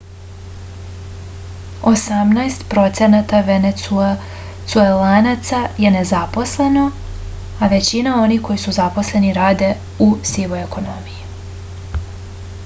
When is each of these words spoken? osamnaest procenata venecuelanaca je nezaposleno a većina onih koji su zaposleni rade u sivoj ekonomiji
osamnaest 1.91 2.63
procenata 2.71 3.41
venecuelanaca 3.49 5.61
je 5.85 5.91
nezaposleno 5.97 6.87
a 7.59 7.61
većina 7.77 8.17
onih 8.23 8.41
koji 8.51 8.63
su 8.67 8.75
zaposleni 8.81 9.33
rade 9.41 9.71
u 10.09 10.11
sivoj 10.33 10.65
ekonomiji 10.65 12.05